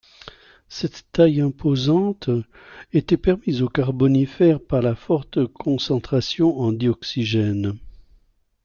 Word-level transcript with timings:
Cette 0.67 1.05
taille 1.11 1.41
imposante 1.41 2.31
était 2.91 3.17
permise 3.17 3.61
au 3.61 3.69
Carbonifère 3.69 4.59
par 4.59 4.81
la 4.81 4.95
forte 4.95 5.45
concentration 5.45 6.59
en 6.59 6.71
dioxygène. 6.71 7.77